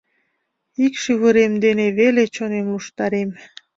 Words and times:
Ик 0.85 0.93
шӱвырем 1.01 1.53
дене 1.65 1.85
веле 1.99 2.23
чонем 2.35 2.65
луштарем. 2.71 3.29